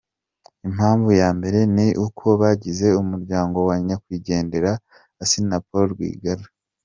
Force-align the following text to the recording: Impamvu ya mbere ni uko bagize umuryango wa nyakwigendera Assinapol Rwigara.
Impamvu 0.67 1.09
ya 1.21 1.29
mbere 1.37 1.59
ni 1.75 1.87
uko 2.05 2.25
bagize 2.41 2.87
umuryango 3.01 3.57
wa 3.67 3.75
nyakwigendera 3.85 4.71
Assinapol 5.23 5.83
Rwigara. 5.93 6.45